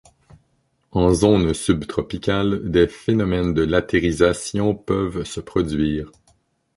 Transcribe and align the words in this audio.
En 0.89 1.13
zone 1.13 1.45
de 1.49 1.53
subtropicale, 1.53 2.71
des 2.71 2.87
phénomènes 2.87 3.53
de 3.53 3.61
latérisation 3.61 4.73
peuvent 4.73 5.25
se 5.25 5.39
produire. 5.39 6.11